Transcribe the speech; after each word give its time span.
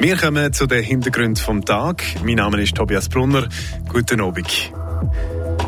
Wir 0.00 0.16
kommen 0.16 0.50
zu 0.54 0.66
den 0.66 0.82
Hintergründen 0.82 1.36
vom 1.36 1.62
Tag. 1.62 2.02
Mein 2.24 2.36
Name 2.36 2.62
ist 2.62 2.74
Tobias 2.74 3.10
Brunner. 3.10 3.46
Guten 3.86 4.22
Abend. 4.22 4.72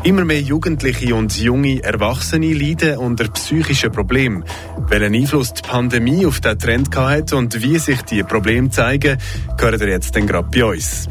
Immer 0.03 0.25
mehr 0.25 0.41
Jugendliche 0.41 1.13
und 1.13 1.37
junge 1.37 1.83
Erwachsene 1.83 2.51
leiden 2.51 2.97
unter 2.97 3.27
psychischen 3.27 3.91
Problemen. 3.91 4.43
Welchen 4.87 5.13
Einfluss 5.13 5.53
die 5.53 5.61
Pandemie 5.61 6.25
auf 6.25 6.39
diesen 6.41 6.57
Trend 6.57 6.95
hat 6.97 7.31
und 7.31 7.61
wie 7.61 7.77
sich 7.77 8.01
diese 8.01 8.23
Probleme 8.23 8.71
zeigen, 8.71 9.19
hören 9.59 9.79
ihr 9.79 9.89
jetzt 9.89 10.13
gerade 10.13 10.49
bei 10.51 10.65
uns. 10.65 11.07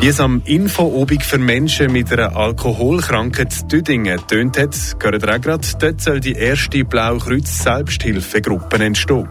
Wie 0.00 0.08
es 0.08 0.20
am 0.20 0.40
Info-Obig 0.46 1.24
für 1.24 1.36
Menschen 1.36 1.92
mit 1.92 2.10
einer 2.10 2.34
Alkoholkrankheit 2.34 3.70
Düdingen 3.70 4.18
tönt 4.26 4.58
hat, 4.58 4.98
gehört 4.98 5.22
ihr 5.22 5.34
auch 5.34 5.40
gerade, 5.42 5.68
dort 5.78 6.00
soll 6.00 6.20
die 6.20 6.32
erste 6.32 6.84
Blaukreuz-Selbsthilfegruppe 6.86 8.82
entstehen. 8.82 9.28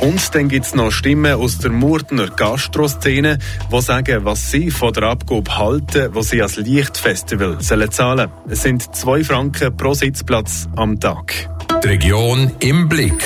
Und 0.00 0.32
dann 0.34 0.48
gibt 0.48 0.64
es 0.64 0.74
noch 0.76 0.92
Stimmen 0.92 1.34
aus 1.34 1.58
der 1.58 1.72
Murtener 1.72 2.28
Gastroszene, 2.28 3.38
die 3.72 3.80
sagen, 3.80 4.24
was 4.24 4.50
sie 4.50 4.70
von 4.70 4.92
der 4.92 5.04
Abgabe 5.04 5.58
halten, 5.58 6.14
wo 6.14 6.22
sie 6.22 6.40
als 6.40 6.56
Lichtfestival 6.56 7.56
sollen 7.60 7.90
zahlen 7.90 8.30
Es 8.48 8.62
sind 8.62 8.94
zwei 8.94 9.24
Franken 9.24 9.76
pro 9.76 9.94
Sitzplatz 9.94 10.68
am 10.76 11.00
Tag. 11.00 11.50
Die 11.82 11.88
Region 11.88 12.52
im 12.60 12.88
Blick. 12.88 13.24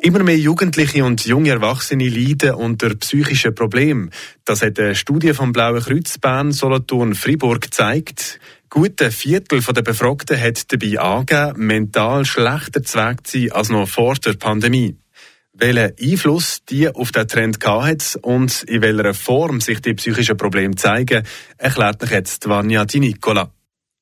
Immer 0.00 0.22
mehr 0.22 0.38
Jugendliche 0.38 1.04
und 1.04 1.26
junge 1.26 1.50
Erwachsene 1.50 2.08
leiden 2.08 2.54
unter 2.54 2.94
psychischen 2.94 3.54
Problemen. 3.54 4.10
Das 4.46 4.62
hat 4.62 4.78
eine 4.78 4.94
Studie 4.94 5.34
vom 5.34 5.52
Blauen 5.52 5.82
Kreuz 5.82 6.16
Bern, 6.16 6.52
Solothurn, 6.52 7.14
Fribourg 7.14 7.60
gezeigt. 7.60 8.40
Gut 8.70 9.02
ein 9.02 9.10
Viertel 9.10 9.60
der 9.60 9.82
Befragten 9.82 10.40
hat 10.40 10.72
dabei 10.72 10.98
angegeben, 10.98 11.66
mental 11.66 12.24
schlechter 12.24 12.82
zu 12.82 12.96
sein 12.96 13.52
als 13.52 13.68
noch 13.68 13.86
vor 13.86 14.14
der 14.14 14.34
Pandemie. 14.34 14.96
Welchen 15.62 15.92
Einfluss 16.00 16.64
die 16.70 16.88
auf 16.88 17.12
den 17.12 17.28
Trend 17.28 17.58
hat 17.62 18.18
und 18.22 18.62
in 18.62 18.80
welcher 18.80 19.12
Form 19.12 19.60
sich 19.60 19.82
die 19.82 19.92
psychischen 19.92 20.38
Probleme 20.38 20.74
zeigen, 20.74 21.22
erklärt 21.58 22.02
euch 22.02 22.12
jetzt 22.12 22.48
Vanya 22.48 22.86
Di 22.86 22.98
Nicola. 22.98 23.50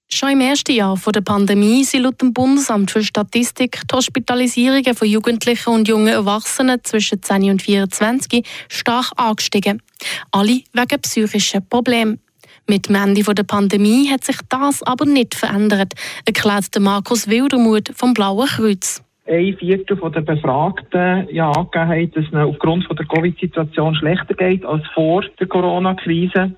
Schon 0.09 0.31
im 0.31 0.41
ersten 0.41 0.71
Jahr 0.71 0.97
der 1.13 1.21
Pandemie 1.21 1.83
sind 1.83 2.05
laut 2.05 2.23
dem 2.23 2.33
Bundesamt 2.33 2.93
für 2.93 3.03
Statistik 3.03 3.81
die 3.91 3.97
Hospitalisierungen 3.97 4.95
von 4.95 5.09
Jugendlichen 5.09 5.71
und 5.71 5.89
jungen 5.89 6.07
Erwachsenen 6.07 6.79
zwischen 6.85 7.25
10 7.25 7.51
und 7.51 7.63
24 7.63 8.47
stark 8.69 9.11
angestiegen. 9.17 9.83
Alle 10.31 10.63
wegen 10.73 11.01
psychischen 11.03 11.69
Problemen. 11.69 12.21
Mit 12.69 12.89
dem 12.89 12.95
Ende 12.95 13.35
der 13.35 13.43
Pandemie 13.43 14.09
hat 14.09 14.23
sich 14.23 14.39
das 14.49 14.85
aber 14.85 15.07
nicht 15.07 15.35
verändert, 15.35 15.95
erklärt 16.25 16.79
Markus 16.79 17.27
Wildermuth 17.27 17.91
vom 17.97 18.15
Blauen 18.15 18.47
Kreuz 18.47 19.03
ein 19.29 19.57
Viertel 19.59 19.97
der 19.97 20.21
Befragten 20.21 21.29
ja, 21.31 21.51
angegeben 21.51 21.89
haben, 21.89 22.11
dass 22.13 22.25
es 22.25 22.35
aufgrund 22.35 22.85
von 22.85 22.97
der 22.97 23.07
Covid-Situation 23.07 23.95
schlechter 23.95 24.35
geht 24.35 24.65
als 24.65 24.87
vor 24.95 25.23
der 25.39 25.47
Corona-Krise. 25.47 26.53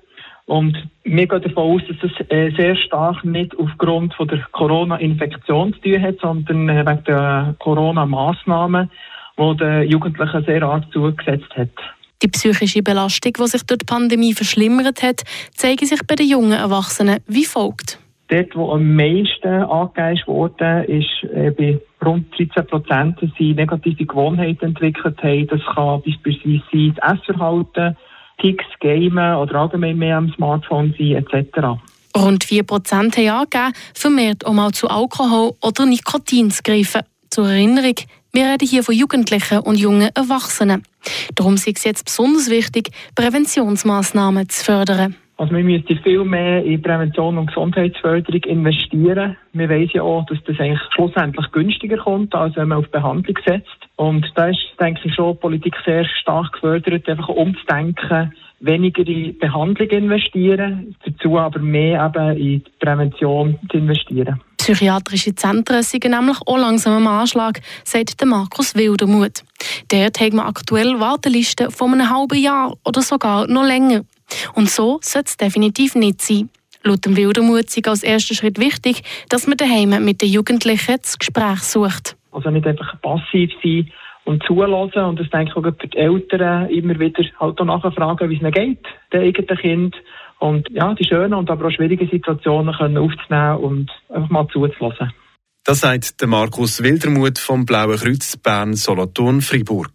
Und 0.45 0.75
wir 1.03 1.27
gehen 1.27 1.41
davon 1.41 1.63
aus, 1.63 1.81
dass 1.87 2.11
es 2.11 2.29
äh, 2.29 2.51
sehr 2.57 2.75
stark 2.75 3.23
nicht 3.23 3.57
aufgrund 3.57 4.13
von 4.15 4.27
der 4.27 4.39
Corona-Infektion 4.51 5.73
zu 5.73 5.79
tun 5.81 6.01
hat, 6.01 6.15
sondern 6.21 6.69
äh, 6.69 6.85
wegen 6.85 7.03
der 7.05 7.55
Corona-Massnahmen, 7.59 8.89
die 9.37 9.57
den 9.57 9.89
Jugendlichen 9.89 10.43
sehr 10.45 10.63
arg 10.63 10.91
zugesetzt 10.91 11.55
hat. 11.55 11.69
Die 12.21 12.27
psychische 12.27 12.83
Belastung, 12.83 13.33
die 13.33 13.47
sich 13.47 13.65
durch 13.65 13.79
die 13.79 13.85
Pandemie 13.85 14.33
verschlimmert 14.33 15.01
hat, 15.01 15.23
zeigt 15.55 15.85
sich 15.85 16.01
bei 16.05 16.15
den 16.15 16.29
jungen 16.29 16.51
Erwachsenen 16.51 17.19
wie 17.27 17.45
folgt. 17.45 17.99
Dort, 18.27 18.55
wo 18.55 18.71
am 18.71 18.95
meisten 18.95 19.47
angegeben 19.47 20.21
wurde, 20.27 20.85
ist 20.87 21.31
äh, 21.33 21.51
bei 21.51 21.79
rund 22.03 22.27
13 22.37 22.65
Prozent, 22.67 23.19
sie 23.37 23.53
negative 23.53 24.05
Gewohnheiten 24.05 24.65
entwickelt 24.65 25.21
haben. 25.21 25.47
Das 25.47 25.61
kann 25.73 26.01
beispielsweise 26.01 26.61
sein, 26.71 26.95
das 26.95 27.19
Essverhalten, 27.19 27.97
Ticks, 28.39 28.65
Gamen 28.79 29.35
oder 29.35 29.55
allgemein 29.55 29.97
mehr 29.97 30.17
am 30.17 30.31
Smartphone 30.33 30.95
sein, 30.97 31.23
etc. 31.23 31.79
Rund 32.17 32.43
4 32.43 32.63
Prozent 32.63 33.17
haben 33.17 33.29
angegeben, 33.29 33.73
vermehrt 33.93 34.43
um 34.43 34.59
auch 34.59 34.71
zu 34.71 34.89
Alkohol 34.89 35.53
oder 35.61 35.85
Nikotin 35.85 36.51
zu 36.51 36.63
greifen. 36.63 37.01
Zur 37.29 37.49
Erinnerung, 37.49 37.95
wir 38.33 38.45
reden 38.45 38.67
hier 38.67 38.83
von 38.83 38.95
Jugendlichen 38.95 39.59
und 39.59 39.77
jungen 39.77 40.09
Erwachsenen. 40.15 40.83
Darum 41.35 41.55
ist 41.55 41.67
es 41.67 41.83
jetzt 41.83 42.05
besonders 42.05 42.49
wichtig, 42.49 42.91
Präventionsmaßnahmen 43.15 44.49
zu 44.49 44.65
fördern. 44.65 45.15
Also 45.41 45.55
wir 45.55 45.63
müssen 45.63 45.99
viel 46.03 46.23
mehr 46.23 46.63
in 46.63 46.83
Prävention 46.83 47.39
und 47.39 47.47
Gesundheitsförderung 47.47 48.43
investieren. 48.43 49.35
Wir 49.53 49.69
wissen 49.69 49.93
ja 49.95 50.03
auch, 50.03 50.23
dass 50.27 50.37
das 50.45 50.59
eigentlich 50.59 50.79
schlussendlich 50.93 51.51
günstiger 51.51 51.97
kommt, 51.97 52.35
als 52.35 52.55
wenn 52.57 52.67
man 52.67 52.77
auf 52.77 52.91
Behandlung 52.91 53.35
setzt. 53.43 53.75
Und 53.95 54.23
da 54.35 54.49
ist, 54.49 54.59
denke 54.79 55.01
ich, 55.03 55.15
schon 55.15 55.39
Politik 55.39 55.73
sehr 55.83 56.05
stark 56.05 56.53
gefördert, 56.53 57.09
einfach 57.09 57.29
umzudenken, 57.29 58.35
weniger 58.59 59.07
in 59.07 59.35
Behandlung 59.39 59.89
investieren, 59.89 60.95
dazu 61.03 61.39
aber 61.39 61.57
mehr 61.57 62.05
eben 62.05 62.37
in 62.37 62.63
Prävention 62.79 63.57
zu 63.71 63.77
investieren. 63.77 64.39
Psychiatrische 64.57 65.33
Zentren 65.33 65.81
sind 65.81 66.03
nämlich 66.03 66.37
auch 66.45 66.57
langsam 66.59 66.97
am 66.97 67.07
Anschlag, 67.07 67.61
sagt 67.83 68.23
Markus 68.23 68.75
Wildermuth. 68.75 69.43
Dort 69.87 70.19
haben 70.19 70.35
wir 70.35 70.45
aktuell 70.45 70.99
Wartelisten 70.99 71.71
von 71.71 71.93
einem 71.93 72.11
halben 72.11 72.37
Jahr 72.37 72.75
oder 72.85 73.01
sogar 73.01 73.47
noch 73.47 73.65
länger. 73.65 74.01
Und 74.53 74.69
so 74.69 74.99
sollte 75.01 75.27
es 75.27 75.37
definitiv 75.37 75.95
nicht 75.95 76.21
sein. 76.21 76.49
Laut 76.83 77.05
dem 77.05 77.15
Wildermut 77.15 77.65
ist 77.65 77.87
als 77.87 78.03
erster 78.03 78.33
Schritt 78.33 78.59
wichtig, 78.59 79.03
dass 79.29 79.45
man 79.45 79.57
daheim 79.57 80.03
mit 80.03 80.21
den 80.21 80.29
Jugendlichen 80.29 80.97
das 81.01 81.19
Gespräch 81.19 81.59
sucht. 81.59 82.17
Also 82.31 82.49
nicht 82.49 82.65
einfach 82.65 82.99
passiv 83.01 83.51
sein 83.61 83.91
und 84.25 84.43
zulassen. 84.43 85.03
Und 85.03 85.19
das 85.19 85.29
denke 85.29 85.51
ich 85.51 85.55
auch 85.55 85.63
für 85.63 85.87
die 85.87 85.97
Eltern 85.97 86.69
immer 86.69 86.99
wieder 86.99 87.23
halt 87.39 87.59
auch 87.59 87.65
nachfragen, 87.65 88.29
wie 88.29 88.35
es 88.35 88.41
ihnen 88.41 88.51
geht, 88.51 88.85
den 89.13 89.21
eigenen 89.21 89.57
Kind. 89.57 89.95
Und 90.39 90.67
ja, 90.71 90.93
die 90.95 91.05
schönen 91.05 91.35
und 91.35 91.51
aber 91.51 91.67
auch 91.67 91.71
schwierigen 91.71 92.09
Situationen 92.09 92.73
können 92.73 92.97
aufzunehmen 92.97 93.57
und 93.57 93.91
einfach 94.09 94.29
mal 94.29 94.47
zuzulassen. 94.47 95.13
Das 95.63 95.81
sagt 95.81 96.19
der 96.19 96.27
Markus 96.27 96.81
Wildermuth 96.81 97.37
vom 97.37 97.65
Blauen 97.67 97.97
Kreuz 97.97 98.35
Bern 98.37 98.73
Solothurn 98.73 99.41
Fribourg. 99.41 99.91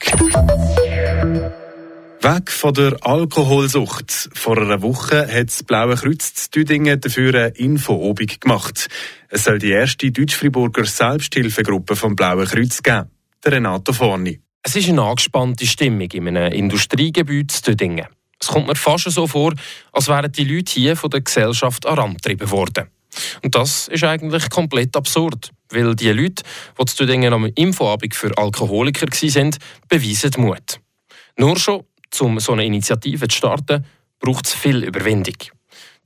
Weg 2.26 2.50
von 2.50 2.75
der 2.75 2.97
Alkoholsucht. 3.03 4.31
Vor 4.34 4.59
einer 4.59 4.82
Woche 4.82 5.32
hat 5.32 5.47
das 5.47 5.62
Blaue 5.62 5.94
Kreuz 5.94 6.34
zu 6.34 6.50
Düdingen 6.50 7.00
dafür 7.00 7.32
eine 7.32 7.48
Infoobig 7.50 8.41
gemacht. 8.41 8.88
Es 9.28 9.44
soll 9.44 9.60
die 9.60 9.70
erste 9.70 10.10
Deutsch-Friburger 10.10 10.87
Selbsthilfegruppe 10.87 11.94
vom 11.94 12.16
Blauen 12.16 12.44
Kreuz 12.44 12.82
geben. 12.82 13.12
Der 13.44 13.53
Renato 13.53 13.92
Forni. 13.92 14.41
Es 14.64 14.75
ist 14.75 14.88
eine 14.88 15.03
angespannte 15.03 15.69
Stimmung 15.69 16.10
in 16.10 16.26
einem 16.26 16.53
Industriegebiet 16.53 17.53
zu 17.53 17.62
Düdingen. 17.62 18.09
Es 18.41 18.48
kommt 18.48 18.66
mir 18.66 18.75
fast 18.75 19.08
so 19.08 19.28
vor, 19.28 19.54
als 19.93 20.08
wären 20.08 20.32
die 20.32 20.43
Leute 20.43 20.72
hier 20.72 20.97
von 20.97 21.10
der 21.10 21.20
Gesellschaft 21.20 21.87
angetrieben 21.87 22.50
worden. 22.50 22.88
Und 23.44 23.54
das 23.54 23.87
ist 23.87 24.03
eigentlich 24.03 24.50
komplett 24.50 24.97
absurd, 24.97 25.53
weil 25.70 25.94
die 25.94 26.10
Leute, 26.10 26.43
die 26.76 26.84
zu 26.87 27.06
Düdingen 27.06 27.32
am 27.32 27.47
Infoabend 27.54 28.16
für 28.16 28.37
Alkoholiker 28.37 29.06
waren, 29.06 29.56
beweisen 29.88 30.32
Mut. 30.38 30.81
Nur 31.38 31.56
schon 31.56 31.84
um 32.21 32.39
so 32.41 32.53
eine 32.53 32.65
Initiative 32.65 33.28
zu 33.28 33.37
starten, 33.37 33.84
braucht 34.19 34.47
es 34.47 34.55
viel 34.55 34.84
Überwindung. 34.84 35.37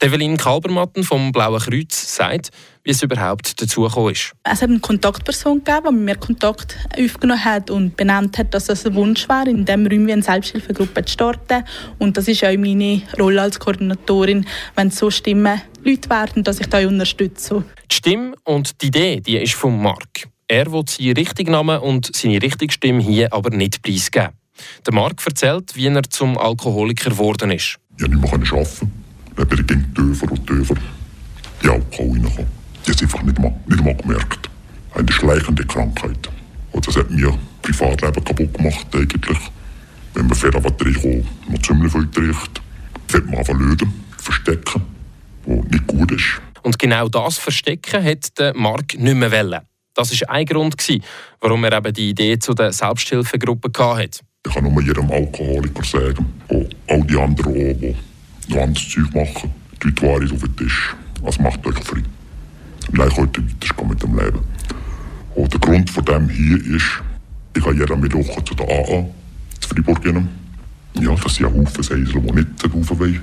Evelyn 0.03 0.39
Kalbermatten 0.39 1.05
vom 1.05 1.31
Blauen 1.31 1.61
Kreuz 1.61 2.17
sagt, 2.17 2.49
wie 2.85 2.91
es 2.91 3.03
überhaupt 3.03 3.61
dazu 3.61 3.83
gekommen 3.83 4.13
ist. 4.13 4.33
Es 4.45 4.63
hat 4.63 4.71
eine 4.71 4.81
Kontaktperson 4.81 5.63
gegeben, 5.63 5.89
die 5.89 5.93
mit 5.93 6.05
mir 6.05 6.17
Kontakt 6.17 6.75
aufgenommen 6.99 7.45
hat 7.45 7.71
und 7.71 7.99
benannt 7.99 8.39
hat, 8.39 8.55
dass 8.55 8.71
es 8.71 8.87
ein 8.87 8.95
Wunsch 8.95 9.29
wäre, 9.29 9.51
in 9.51 9.67
diesem 9.67 9.87
Raum 9.87 10.09
eine 10.09 10.23
Selbsthilfegruppe 10.23 11.05
zu 11.05 11.13
starten. 11.13 11.65
Und 11.99 12.17
das 12.17 12.29
ist 12.29 12.43
auch 12.45 12.57
meine 12.57 13.03
Rolle 13.19 13.43
als 13.43 13.59
Koordinatorin, 13.59 14.47
wenn 14.75 14.91
so 14.91 15.11
Stimmen 15.11 15.61
Leute 15.85 16.09
werden, 16.09 16.45
dass 16.45 16.61
ich 16.61 16.69
da 16.69 16.79
unterstütze. 16.79 17.63
Die 17.91 17.95
Stimme 17.95 18.35
und 18.45 18.81
die 18.81 18.87
Idee 18.87 19.21
die 19.21 19.37
ist 19.37 19.53
von 19.53 19.83
Marc. 19.83 20.29
Er 20.49 20.73
will 20.73 20.85
seinen 20.89 21.13
richtigen 21.13 21.53
Namen 21.53 21.79
und 21.79 22.17
seine 22.17 22.41
richtige 22.41 22.73
Stimme 22.73 23.03
hier 23.03 23.33
aber 23.35 23.51
nicht 23.51 23.83
preisgeben. 23.83 24.40
Der 24.87 24.95
Marc 24.95 25.25
erzählt, 25.27 25.75
wie 25.75 25.87
er 25.87 26.03
zum 26.05 26.39
Alkoholiker 26.39 27.11
geworden 27.11 27.51
ist. 27.51 27.77
Ich 27.97 28.05
konnte 28.05 28.39
nicht 28.39 28.53
mehr 28.53 28.61
arbeiten. 28.61 28.93
Dann 29.37 29.49
bin 29.49 29.59
ich 29.61 29.95
tiefer 29.95 30.33
und 30.33 30.47
tiefer 30.47 30.75
in 31.63 31.71
Alkohol 31.71 32.13
reingekommen. 32.13 32.47
Ich 32.85 32.91
habe 32.91 32.93
es 32.93 33.03
einfach 33.03 33.23
nicht 33.23 33.39
mal, 33.39 33.55
nicht 33.67 33.85
mal 33.85 33.95
gemerkt. 33.95 34.51
Eine 34.95 35.13
schleichende 35.13 35.65
Krankheit. 35.67 36.29
Und 36.73 36.87
das 36.87 36.97
hat 36.97 37.11
mir 37.11 37.39
Privatleben 37.63 38.25
kaputt 38.25 38.55
gemacht 38.55 38.87
eigentlich. 38.93 39.39
Wenn 40.15 40.27
man 40.27 40.37
fair 40.37 40.55
reinkommt, 40.55 41.51
noch 41.51 41.63
ziemlich 41.63 41.93
viel 41.93 42.11
trinkt, 42.11 42.61
wird 43.09 43.27
man 43.27 43.39
einfach 43.39 43.55
löden, 43.55 44.05
verstecken, 44.19 44.83
was 45.47 45.65
nicht 45.71 45.87
gut 45.87 46.11
ist. 46.13 46.41
Und 46.63 46.79
genau 46.79 47.09
das 47.09 47.39
Verstecken 47.39 48.05
hat 48.05 48.39
der 48.39 48.55
Marc 48.55 48.95
nicht 48.99 49.15
mehr 49.15 49.33
wollen. 49.33 49.61
Das 49.95 50.21
war 50.21 50.31
ein 50.31 50.47
Grund, 50.47 50.77
warum 51.41 51.65
er 51.65 51.73
eben 51.73 51.93
die 51.93 52.11
Idee 52.11 52.39
zu 52.39 52.55
der 52.55 52.73
Selbsthilfegruppe 52.73 53.71
hatte. 53.79 54.21
Ich 54.47 54.55
kann 54.55 54.65
nur 54.65 54.83
jedem 54.83 55.11
Alkoholiker 55.11 55.85
sagen, 55.85 56.25
und 56.49 56.75
all 56.89 57.03
die 57.03 57.19
anderen 57.19 57.55
auch, 57.55 57.95
die 58.49 58.55
noch 58.55 58.63
anderes 58.63 58.89
Zeug 58.89 59.15
machen, 59.15 59.51
die 59.85 60.03
Wahrheit 60.03 60.33
auf 60.33 60.41
den 60.41 60.57
Tisch. 60.57 60.97
Also 61.23 61.43
macht 61.43 61.67
euch 61.67 61.79
frei. 61.85 62.03
Gleich 62.91 63.15
heute 63.19 63.43
weitergehen 63.43 63.89
mit 63.91 64.03
dem 64.03 64.19
Leben. 64.19 64.41
Und 65.35 65.53
der 65.53 65.61
Grund 65.61 65.91
von 65.91 66.05
dem 66.07 66.31
hier 66.31 66.57
ist, 66.57 67.03
ich 67.55 67.63
gehe 67.63 67.75
jeden 67.75 68.01
Mittwoch 68.01 68.43
zu 68.43 68.55
der 68.55 68.67
AA, 68.67 69.07
zu 69.61 69.69
Freiburg. 69.69 70.07
Ja, 70.07 71.15
das 71.23 71.35
sind 71.35 71.47
ja 71.47 71.53
Haufen 71.53 71.83
Seisler, 71.83 72.21
die 72.21 72.33
nicht 72.33 72.65
rauf 72.65 72.99
wollen. 72.99 73.21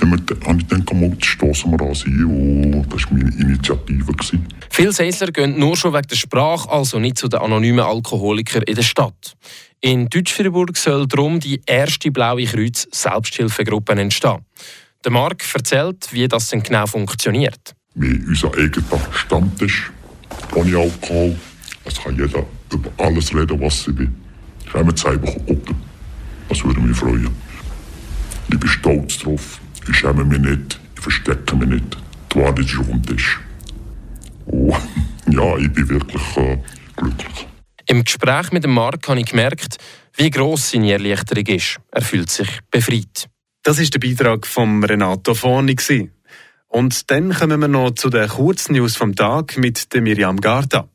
Dann 0.00 0.10
habe 0.12 0.58
ich 0.58 0.68
gedacht, 0.68 0.92
mal, 0.94 1.16
stoßen 1.20 1.70
wir 1.72 1.80
an 1.86 1.94
sie 1.94 2.24
und 2.24 2.86
das 2.92 3.04
war 3.04 3.12
meine 3.12 3.34
Initiative. 3.36 4.12
Viele 4.70 4.92
Seisler 4.92 5.32
gehen 5.32 5.58
nur 5.58 5.76
schon 5.76 5.92
wegen 5.92 6.06
der 6.08 6.16
Sprache, 6.16 6.70
also 6.70 6.98
nicht 6.98 7.18
zu 7.18 7.28
den 7.28 7.40
anonymen 7.40 7.80
Alkoholikern 7.80 8.62
in 8.62 8.74
der 8.74 8.82
Stadt. 8.82 9.36
In 9.80 10.08
Deutschfreiburg 10.08 10.76
soll 10.76 11.06
darum 11.06 11.40
die 11.40 11.60
erste 11.66 12.10
Blaue 12.10 12.44
Kreuz 12.44 12.86
Selbsthilfegruppe 12.90 13.92
entstehen. 13.92 14.44
Der 15.04 15.12
Marc 15.12 15.44
erzählt, 15.54 16.08
wie 16.12 16.26
das 16.26 16.48
denn 16.48 16.62
genau 16.62 16.86
funktioniert. 16.86 17.74
Wir 17.94 18.10
haben 18.10 18.26
unseren 18.26 18.54
eigenen 18.54 19.00
Stammtisch 19.12 19.92
ohne 20.54 20.78
Alkohol. 20.78 21.36
Es 21.84 22.02
kann 22.02 22.16
jeder 22.16 22.44
über 22.72 22.90
alles 22.98 23.34
reden, 23.34 23.60
was 23.60 23.86
er 23.86 23.98
will. 23.98 24.10
Kommen 24.70 24.96
Sie 24.96 25.08
einfach 25.08 25.34
gucken. 25.46 25.76
Das 26.48 26.64
würde 26.64 26.80
mich 26.80 26.96
freuen. 26.96 27.30
Ich 28.48 28.58
bin 28.58 28.68
stolz 28.68 29.18
drauf. 29.18 29.60
Ich 29.88 29.96
schäme 29.96 30.24
mich 30.24 30.40
nicht. 30.40 30.80
Ich 30.96 31.02
verstecke 31.02 31.56
mich 31.56 31.68
nicht. 31.68 31.96
Die 32.32 32.38
Wahrheit 32.38 32.58
ist 32.58 32.78
auf 32.78 32.86
dem 32.86 33.02
Tisch. 33.02 33.40
Oh, 34.46 34.76
ja, 35.30 35.56
ich 35.58 35.72
bin 35.72 35.88
wirklich 35.88 36.36
äh, 36.36 36.58
glücklich. 36.96 37.46
Im 37.86 38.02
Gespräch 38.04 38.50
mit 38.52 38.64
dem 38.64 38.74
Marc 38.74 39.08
habe 39.08 39.20
ich 39.20 39.26
gemerkt, 39.26 39.78
wie 40.16 40.30
gross 40.30 40.70
seine 40.70 40.92
Erleichterung 40.92 41.46
ist. 41.46 41.78
Er 41.92 42.02
fühlt 42.02 42.30
sich 42.30 42.48
befreit. 42.70 43.28
Das 43.62 43.78
ist 43.78 43.94
der 43.94 44.00
Beitrag 44.00 44.46
von 44.46 44.82
Renato 44.82 45.34
Forni. 45.34 45.76
Und 46.68 47.10
dann 47.10 47.32
kommen 47.32 47.60
wir 47.60 47.68
noch 47.68 47.92
zu 47.92 48.10
den 48.10 48.28
Kurznews 48.28 48.96
vom 48.96 49.14
Tag 49.14 49.56
mit 49.56 49.92
der 49.94 50.02
Miriam 50.02 50.40
Garta. 50.40 50.88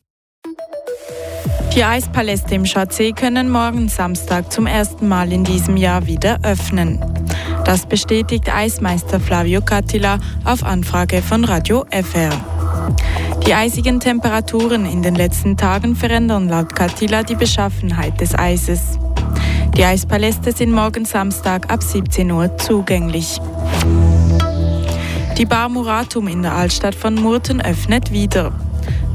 Die 1.75 1.83
Eispaläste 1.83 2.55
im 2.55 2.65
Schatzee 2.65 3.13
können 3.13 3.49
morgen 3.49 3.87
Samstag 3.87 4.51
zum 4.51 4.67
ersten 4.67 5.07
Mal 5.07 5.31
in 5.31 5.45
diesem 5.45 5.77
Jahr 5.77 6.05
wieder 6.05 6.39
öffnen. 6.43 6.99
Das 7.65 7.85
bestätigt 7.85 8.53
Eismeister 8.53 9.19
Flavio 9.19 9.61
Cattila 9.61 10.17
auf 10.43 10.63
Anfrage 10.63 11.21
von 11.21 11.45
Radio 11.45 11.85
FR. 11.89 12.31
Die 13.45 13.53
eisigen 13.53 13.99
Temperaturen 13.99 14.85
in 14.85 15.01
den 15.01 15.15
letzten 15.15 15.57
Tagen 15.57 15.95
verändern 15.95 16.49
laut 16.49 16.75
Catilla 16.75 17.23
die 17.23 17.35
Beschaffenheit 17.35 18.19
des 18.19 18.37
Eises. 18.37 18.99
Die 19.75 19.85
Eispaläste 19.85 20.51
sind 20.51 20.71
morgen 20.71 21.05
Samstag 21.05 21.71
ab 21.71 21.81
17 21.81 22.29
Uhr 22.31 22.57
zugänglich. 22.57 23.39
Die 25.37 25.45
Bar 25.45 25.69
Muratum 25.69 26.27
in 26.27 26.41
der 26.43 26.53
Altstadt 26.53 26.93
von 26.95 27.15
Murten 27.15 27.61
öffnet 27.61 28.11
wieder. 28.11 28.51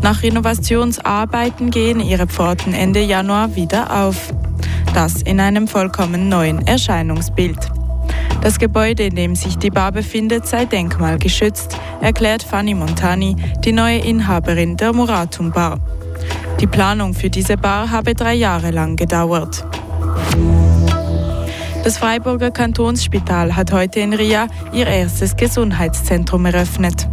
Nach 0.02 0.22
Renovationsarbeiten 0.22 1.70
gehen 1.70 2.00
ihre 2.00 2.26
Pforten 2.26 2.72
Ende 2.72 3.00
Januar 3.00 3.54
wieder 3.54 4.04
auf. 4.04 4.32
Das 4.94 5.22
in 5.22 5.40
einem 5.40 5.69
vollkommen 5.69 6.28
neuen 6.28 6.66
Erscheinungsbild. 6.66 7.75
Das 8.42 8.58
Gebäude, 8.58 9.04
in 9.04 9.16
dem 9.16 9.34
sich 9.34 9.58
die 9.58 9.70
Bar 9.70 9.92
befindet, 9.92 10.46
sei 10.46 10.64
denkmalgeschützt, 10.64 11.78
erklärt 12.00 12.42
Fanny 12.42 12.74
Montani, 12.74 13.36
die 13.64 13.72
neue 13.72 13.98
Inhaberin 13.98 14.76
der 14.76 14.92
Muratum 14.92 15.50
Bar. 15.50 15.78
Die 16.60 16.66
Planung 16.66 17.14
für 17.14 17.28
diese 17.28 17.56
Bar 17.56 17.90
habe 17.90 18.14
drei 18.14 18.34
Jahre 18.34 18.70
lang 18.70 18.96
gedauert. 18.96 19.64
Das 21.84 21.98
Freiburger 21.98 22.50
Kantonsspital 22.50 23.54
hat 23.54 23.72
heute 23.72 24.00
in 24.00 24.12
Ria 24.12 24.48
ihr 24.72 24.86
erstes 24.86 25.36
Gesundheitszentrum 25.36 26.46
eröffnet. 26.46 27.08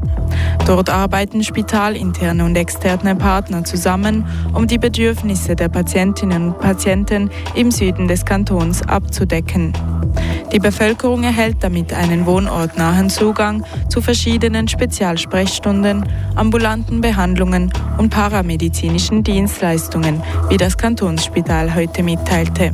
Dort 0.66 0.90
arbeiten 0.90 1.44
spitalinterne 1.44 2.44
und 2.44 2.56
externe 2.56 3.16
Partner 3.16 3.64
zusammen, 3.66 4.26
um 4.54 4.66
die 4.66 4.78
Bedürfnisse 4.78 5.56
der 5.56 5.70
Patientinnen 5.70 6.48
und 6.48 6.60
Patienten 6.60 7.30
im 7.54 7.70
Süden 7.70 8.08
des 8.08 8.26
Kantons 8.26 8.82
abzudecken. 8.82 9.74
Die 10.54 10.60
Bevölkerung 10.60 11.24
erhält 11.24 11.58
damit 11.62 11.94
einen 11.94 12.28
wohnortnahen 12.28 13.10
Zugang 13.10 13.66
zu 13.90 14.02
verschiedenen 14.02 14.68
Spezialsprechstunden, 14.68 16.08
ambulanten 16.36 17.02
Behandlungen 17.02 17.74
und 17.98 18.12
paramedizinischen 18.12 19.24
Dienstleistungen, 19.24 20.22
wie 20.50 20.58
das 20.58 20.78
Kantonsspital 20.78 21.74
heute 21.74 22.04
mitteilte. 22.04 22.72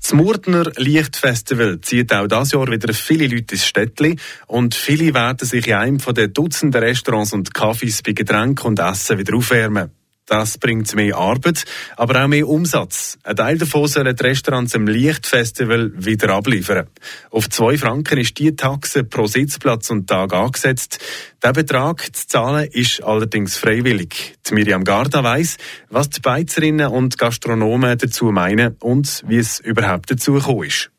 Das 0.00 0.14
Murtner 0.14 0.72
Lichtfestival 0.76 1.82
zieht 1.82 2.14
auch 2.14 2.28
dieses 2.28 2.52
Jahr 2.52 2.70
wieder 2.70 2.94
viele 2.94 3.26
Leute 3.26 3.56
ins 3.56 3.66
Städtli 3.66 4.16
und 4.46 4.74
viele 4.74 5.12
werden 5.12 5.46
sich 5.46 5.66
in 5.66 5.74
einem 5.74 6.00
von 6.00 6.14
den 6.14 6.32
Dutzenden 6.32 6.82
Restaurants 6.82 7.34
und 7.34 7.52
Cafés 7.52 8.02
bei 8.02 8.12
Getränken 8.12 8.68
und 8.68 8.78
Essen 8.78 9.18
wieder 9.18 9.36
aufwärmen. 9.36 9.97
Das 10.28 10.58
bringt 10.58 10.94
mehr 10.94 11.16
Arbeit, 11.16 11.64
aber 11.96 12.22
auch 12.22 12.28
mehr 12.28 12.46
Umsatz. 12.46 13.18
Ein 13.22 13.36
Teil 13.36 13.56
davon 13.56 13.88
sollen 13.88 14.14
die 14.14 14.22
Restaurants 14.22 14.74
im 14.74 14.86
Lichtfestival 14.86 15.90
wieder 15.96 16.34
abliefern. 16.34 16.86
Auf 17.30 17.48
zwei 17.48 17.78
Franken 17.78 18.18
ist 18.18 18.38
die 18.38 18.54
Taxe 18.54 19.04
pro 19.04 19.26
Sitzplatz 19.26 19.88
und 19.90 20.06
Tag 20.06 20.34
angesetzt. 20.34 20.98
Der 21.42 21.54
Betrag 21.54 22.14
zu 22.14 22.26
zahlen 22.26 22.68
ist 22.70 23.02
allerdings 23.02 23.56
freiwillig. 23.56 24.36
Die 24.46 24.54
Miriam 24.54 24.84
Garda 24.84 25.24
weiss, 25.24 25.56
was 25.88 26.10
die 26.10 26.20
Beizerinnen 26.20 26.88
und 26.88 27.16
Gastronomen 27.16 27.96
dazu 27.96 28.26
meinen 28.26 28.76
und 28.80 29.24
wie 29.26 29.38
es 29.38 29.60
überhaupt 29.60 30.10
dazu 30.10 30.34
gekommen 30.34 30.64
ist. 30.64 30.90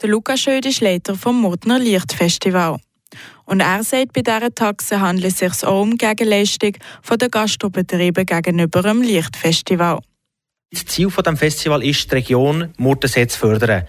Der 0.00 0.08
Lukas 0.08 0.40
Schöd 0.40 0.64
ist 0.64 0.80
Leiter 0.80 1.16
vom 1.16 1.38
Murtner 1.42 1.78
Lichtfestival. 1.78 2.78
Und 3.46 3.60
er 3.60 3.82
sagt, 3.82 4.12
bei 4.12 4.22
dieser 4.22 4.54
Taxe 4.54 5.00
handelt 5.00 5.26
es 5.26 5.38
sich 5.38 5.64
auch 5.64 5.82
um 5.82 5.96
Gegenleistung 5.96 6.76
von 7.02 7.18
den 7.18 7.30
Gastrobetrieben 7.30 8.26
gegenüber 8.26 8.82
dem 8.82 9.02
Lichtfestival. 9.02 10.00
Das 10.70 10.86
Ziel 10.86 11.08
dieses 11.08 11.38
Festivals 11.38 11.84
ist, 11.84 12.10
die 12.10 12.16
Region 12.16 12.72
Murtensee 12.78 13.26
zu 13.28 13.38
fördern. 13.38 13.84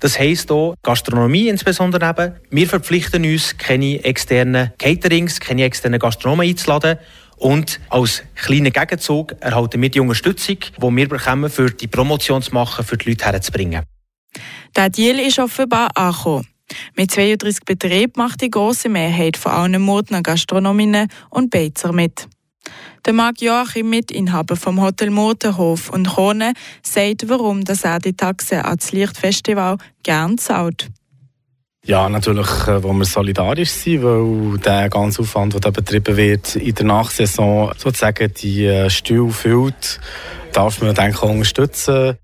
Das 0.00 0.18
heisst 0.18 0.50
auch 0.50 0.74
Gastronomie 0.82 1.48
insbesondere 1.48 2.08
eben. 2.08 2.34
Wir 2.50 2.66
verpflichten 2.66 3.24
uns, 3.24 3.58
keine 3.58 4.02
externen 4.02 4.72
Caterings, 4.78 5.38
keine 5.38 5.64
externen 5.64 6.00
Gastronomen 6.00 6.48
einzuladen. 6.48 6.98
Und 7.36 7.80
als 7.90 8.22
kleinen 8.34 8.72
Gegenzug 8.72 9.34
erhalten 9.40 9.82
wir 9.82 9.90
die 9.90 10.00
Unterstützung, 10.00 10.56
die 10.60 10.96
wir 10.96 11.08
bekommen, 11.08 11.50
für 11.50 11.70
die 11.70 11.86
Promotion 11.86 12.40
zu 12.40 12.54
machen, 12.54 12.84
für 12.84 12.96
die 12.96 13.10
Leute 13.10 13.26
herzubringen. 13.26 13.84
Der 14.76 14.88
Deal 14.88 15.18
ist 15.18 15.38
offenbar 15.38 15.90
angekommen. 15.94 16.46
Mit 16.96 17.10
32 17.10 17.64
Betrieben 17.64 18.12
macht 18.16 18.40
die 18.42 18.50
große 18.50 18.88
Mehrheit 18.88 19.36
von 19.36 19.52
allen 19.52 19.82
Murtner 19.82 20.22
Gastronominnen 20.22 21.08
und 21.30 21.50
Beizer 21.50 21.92
mit. 21.92 22.28
Der 23.06 23.12
Marc 23.14 23.40
Joachim, 23.40 23.88
Mitinhaber 23.88 24.56
vom 24.56 24.80
Hotel 24.80 25.10
Murtenhof 25.10 25.90
und 25.90 26.06
Krone, 26.06 26.52
sagt, 26.82 27.28
warum 27.28 27.64
dass 27.64 27.84
er 27.84 27.98
die 27.98 28.12
Taxe 28.12 28.64
als 28.64 28.92
Lichtfestival 28.92 29.78
gern 30.02 30.36
zahlt. 30.36 30.90
Ja, 31.82 32.10
natürlich 32.10 32.68
äh, 32.68 32.82
wo 32.82 32.92
wir 32.92 33.06
solidarisch 33.06 33.70
sind, 33.70 34.02
weil 34.02 34.58
der 34.58 34.90
ganze 34.90 35.22
Aufwand, 35.22 35.64
der 35.64 35.70
betrieben 35.70 36.14
wird, 36.14 36.56
in 36.56 36.74
der 36.74 36.84
Nachsaison 36.84 37.72
sozusagen 37.78 38.34
die 38.34 38.66
äh, 38.66 38.90
Stühle 38.90 39.30
füllt, 39.30 39.98
darf 40.52 40.82
man 40.82 40.94
denke 40.94 41.16
ich, 41.16 41.22
unterstützen. 41.22 42.18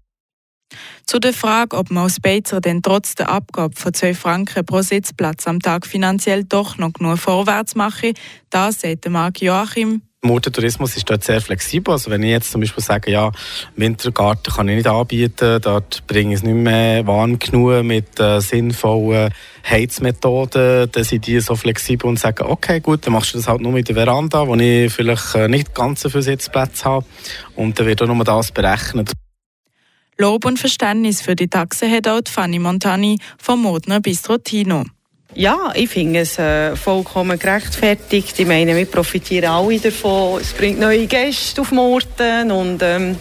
Zu 1.06 1.20
der 1.20 1.32
Frage, 1.32 1.76
ob 1.76 1.92
man 1.92 2.02
als 2.02 2.18
Beizer 2.18 2.60
denn 2.60 2.82
trotz 2.82 3.14
der 3.14 3.28
Abgabe 3.28 3.76
von 3.76 3.94
2 3.94 4.12
Franken 4.12 4.66
pro 4.66 4.82
Sitzplatz 4.82 5.46
am 5.46 5.60
Tag 5.60 5.86
finanziell 5.86 6.42
doch 6.42 6.78
noch 6.78 6.92
genug 6.92 7.18
vorwärts 7.18 7.76
mache, 7.76 8.12
da 8.50 8.72
sagt 8.72 9.08
Marc 9.08 9.40
Joachim. 9.40 10.02
Motortourismus 10.22 10.96
ist 10.96 11.08
dort 11.08 11.22
sehr 11.22 11.40
flexibel. 11.40 11.92
Also 11.92 12.10
wenn 12.10 12.24
ich 12.24 12.30
jetzt 12.30 12.50
zum 12.50 12.60
Beispiel 12.60 12.82
sage, 12.82 13.12
ja, 13.12 13.30
Wintergarten 13.76 14.52
kann 14.52 14.68
ich 14.68 14.76
nicht 14.76 14.88
anbieten, 14.88 15.60
dort 15.62 16.04
bringe 16.08 16.34
ich 16.34 16.40
es 16.40 16.42
nicht 16.42 16.54
mehr 16.54 17.06
warm 17.06 17.38
genug 17.38 17.84
mit 17.84 18.18
äh, 18.18 18.40
sinnvollen 18.40 19.32
Heizmethoden, 19.68 20.90
dann 20.90 21.04
sind 21.04 21.26
die 21.28 21.38
so 21.38 21.54
flexibel 21.54 22.08
und 22.08 22.18
sagen, 22.18 22.46
okay, 22.48 22.80
gut, 22.80 23.06
dann 23.06 23.12
machst 23.12 23.32
du 23.32 23.38
das 23.38 23.46
halt 23.46 23.60
nur 23.60 23.70
mit 23.70 23.88
der 23.88 23.94
Veranda, 23.94 24.46
wo 24.48 24.56
ich 24.56 24.92
vielleicht 24.92 25.36
äh, 25.36 25.46
nicht 25.46 25.72
ganz 25.72 26.00
so 26.00 26.08
viele 26.08 26.22
Sitzplätze 26.22 26.84
habe 26.84 27.06
und 27.54 27.78
dann 27.78 27.86
wird 27.86 28.02
auch 28.02 28.08
nur 28.08 28.24
das 28.24 28.50
berechnet. 28.50 29.12
Lob 30.18 30.46
und 30.46 30.58
Verständnis 30.58 31.20
für 31.20 31.36
die 31.36 31.48
Taxe 31.48 31.90
hat 31.90 32.08
auch 32.08 32.20
Fanny 32.26 32.58
Montani 32.58 33.18
vom 33.36 33.60
Modner 33.62 34.00
Bistro 34.00 34.38
Tino. 34.38 34.84
Ja, 35.34 35.72
ich 35.74 35.90
finde 35.90 36.20
es 36.20 36.38
äh, 36.38 36.74
vollkommen 36.74 37.38
gerechtfertigt. 37.38 38.38
Ich 38.38 38.46
meine, 38.46 38.74
wir 38.74 38.86
profitieren 38.86 39.50
alle 39.50 39.78
davon. 39.78 40.40
Es 40.40 40.54
bringt 40.54 40.80
neue 40.80 41.06
Gäste 41.06 41.60
auf 41.60 41.70
Morten 41.72 42.50
und 42.50 42.78
ähm, 42.82 43.16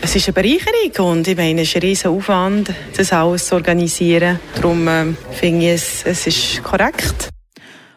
es 0.00 0.14
ist 0.14 0.28
eine 0.28 0.34
Bereicherung 0.34 1.18
und 1.18 1.26
ich 1.26 1.36
meine, 1.36 1.62
es 1.62 1.68
ist 1.70 1.76
ein 1.76 1.82
riesen 1.82 2.10
Aufwand, 2.12 2.72
das 2.96 3.12
alles 3.12 3.48
zu 3.48 3.56
organisieren. 3.56 4.38
Darum 4.54 4.86
ähm, 4.86 5.16
finde 5.32 5.66
ich 5.66 5.72
es, 5.72 6.06
es 6.06 6.28
ist 6.28 6.62
korrekt. 6.62 7.30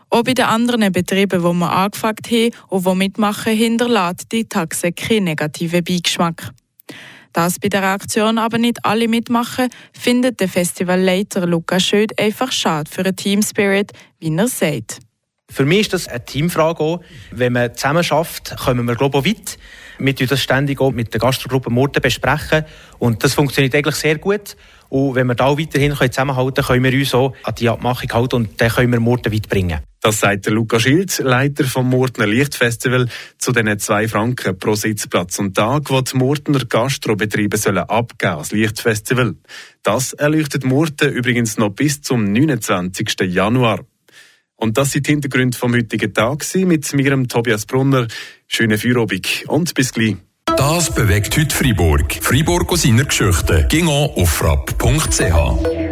Auch 0.09 0.23
bei 0.23 0.33
den 0.33 0.45
anderen 0.45 0.91
Betrieben, 0.91 1.39
die 1.39 1.59
wir 1.59 1.71
angefragt 1.71 2.31
haben 2.31 2.49
und 2.69 2.85
die 2.85 2.95
mitmachen, 2.95 3.55
hinterlässt 3.55 4.31
die 4.31 4.45
Taxe 4.45 4.91
keinen 4.91 5.25
negativen 5.25 5.83
Beigeschmack. 5.83 6.51
Dass 7.33 7.59
bei 7.59 7.69
der 7.69 7.83
Aktion 7.83 8.37
aber 8.37 8.57
nicht 8.57 8.85
alle 8.85 9.07
mitmachen, 9.07 9.69
findet 9.91 10.39
der 10.39 10.47
Festivalleiter 10.47 11.45
Lukas 11.45 11.83
Schöd 11.83 12.19
einfach 12.19 12.51
schade 12.51 12.89
für 12.89 13.01
einen 13.01 13.15
Team 13.15 13.41
Spirit, 13.41 13.91
wie 14.19 14.35
er 14.35 14.47
sagt. 14.47 14.99
Für 15.49 15.65
mich 15.65 15.81
ist 15.81 15.93
das 15.93 16.07
eine 16.07 16.23
Teamfrage. 16.23 16.79
Auch. 16.79 17.01
Wenn 17.31 17.53
man 17.53 17.75
zusammen 17.75 18.03
schafft, 18.03 18.55
kommen 18.57 18.87
wir 18.87 18.95
ich 18.95 19.25
weit. 19.25 19.57
Wir 19.99 20.15
besprechen 20.15 20.31
das 20.31 20.41
ständig 20.41 20.81
auch 20.81 20.91
mit 20.91 21.13
der 21.13 21.19
Gastrogruppe 21.19 21.69
Murten 21.69 22.01
besprechen 22.01 22.65
und 22.97 23.23
das 23.23 23.35
funktioniert 23.35 23.75
eigentlich 23.75 23.95
sehr 23.95 24.17
gut. 24.17 24.55
Und 24.89 25.15
wenn 25.15 25.27
wir 25.27 25.35
da 25.35 25.57
weiterhin 25.57 25.95
zusammenhalten 25.95 26.63
können, 26.63 26.81
können 26.81 26.93
wir 26.93 26.99
uns 26.99 27.13
auch 27.13 27.35
an 27.43 27.55
die 27.55 27.69
Abmachung 27.69 28.11
halten 28.11 28.35
und 28.35 28.59
dann 28.59 28.69
können 28.69 28.91
wir 28.91 28.99
Murten 28.99 29.31
weit 29.31 29.47
bringen. 29.47 29.79
Das 30.03 30.19
sagt 30.19 30.45
der 30.45 30.51
Luca 30.51 30.81
Schild, 30.81 31.17
Leiter 31.19 31.63
vom 31.63 31.89
Murtner 31.89 32.27
Lichtfestival, 32.27 33.07
zu 33.37 33.53
diesen 33.53 33.79
zwei 33.79 34.09
Franken 34.09 34.59
pro 34.59 34.75
Sitzplatz 34.75 35.39
und 35.39 35.55
Tag, 35.55 35.85
die 35.85 36.03
die 36.03 36.17
Murtner 36.17 36.65
Gastrobetriebe 36.65 37.55
sollen 37.55 37.77
abgeben 37.77 38.33
als 38.33 38.51
Lichtfestival. 38.51 39.35
Das 39.81 40.11
erleuchtet 40.11 40.65
Murten 40.65 41.09
übrigens 41.09 41.57
noch 41.57 41.69
bis 41.69 42.01
zum 42.01 42.25
29. 42.25 43.15
Januar. 43.29 43.79
Und 44.57 44.77
das 44.77 44.91
sind 44.91 45.07
die 45.07 45.11
Hintergründe 45.11 45.57
vom 45.57 45.73
heutigen 45.73 46.13
Tag 46.13 46.43
mit 46.53 46.93
mir, 46.93 47.27
Tobias 47.29 47.65
Brunner. 47.65 48.05
Schöne 48.45 48.77
Feierabend 48.77 49.45
und 49.47 49.73
bis 49.73 49.93
gleich. 49.93 50.17
Das 50.57 50.93
bewegt 50.93 51.37
heute 51.37 51.55
Freiburg. 51.55 52.13
Freiburg 52.21 52.69
aus 52.73 52.81
seiner 52.81 53.05
Geschichte. 53.05 53.67
Ging 53.69 53.87
auf 53.87 54.29
frapp.ch. 54.29 55.82